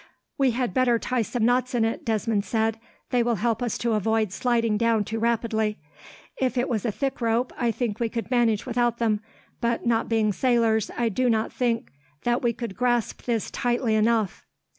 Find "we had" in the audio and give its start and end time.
0.35-0.73